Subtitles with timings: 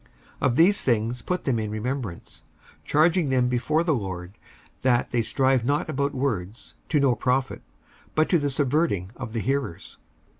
[0.41, 2.41] 55:002:014 Of these things put them in remembrance,
[2.83, 4.33] charging them before the Lord
[4.81, 7.61] that they strive not about words to no profit,
[8.15, 9.99] but to the subverting of the hearers.